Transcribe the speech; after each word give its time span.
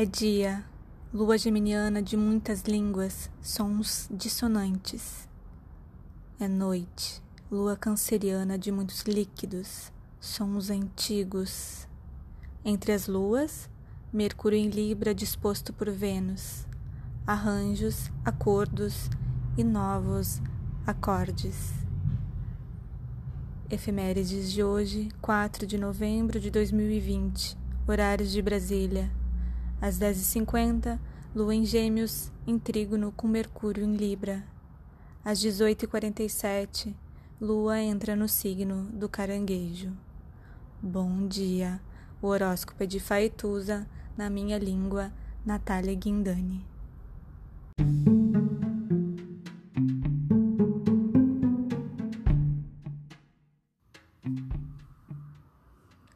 É 0.00 0.06
dia, 0.06 0.64
lua 1.12 1.36
geminiana 1.36 2.02
de 2.02 2.16
muitas 2.16 2.62
línguas, 2.62 3.30
sons 3.42 4.08
dissonantes. 4.10 5.28
É 6.40 6.48
noite, 6.48 7.22
lua 7.50 7.76
canceriana 7.76 8.56
de 8.56 8.72
muitos 8.72 9.02
líquidos, 9.02 9.92
sons 10.18 10.70
antigos. 10.70 11.86
Entre 12.64 12.92
as 12.92 13.08
luas, 13.08 13.68
Mercúrio 14.10 14.58
em 14.58 14.70
Libra 14.70 15.14
disposto 15.14 15.70
por 15.70 15.90
Vênus, 15.90 16.66
arranjos, 17.26 18.10
acordos 18.24 19.10
e 19.54 19.62
novos 19.62 20.40
acordes. 20.86 21.74
Efemérides 23.68 24.50
de 24.50 24.64
hoje, 24.64 25.10
4 25.20 25.66
de 25.66 25.76
novembro 25.76 26.40
de 26.40 26.50
2020, 26.50 27.54
horários 27.86 28.32
de 28.32 28.40
Brasília, 28.40 29.19
às 29.80 29.98
10h50, 29.98 30.98
Lua 31.34 31.54
em 31.54 31.64
Gêmeos, 31.64 32.30
em 32.46 32.58
Trígono 32.58 33.12
com 33.12 33.26
Mercúrio 33.26 33.84
em 33.84 33.96
Libra. 33.96 34.44
Às 35.24 35.38
18h47, 35.40 36.94
Lua 37.40 37.80
entra 37.80 38.14
no 38.14 38.28
signo 38.28 38.84
do 38.92 39.08
Caranguejo. 39.08 39.92
Bom 40.82 41.26
dia! 41.26 41.80
O 42.22 42.26
horóscopo 42.26 42.82
é 42.82 42.86
de 42.86 43.00
Faetusa, 43.00 43.86
na 44.16 44.28
minha 44.28 44.58
língua, 44.58 45.10
Natália 45.44 45.94
Guindani. 45.94 46.66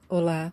Olá, 0.08 0.52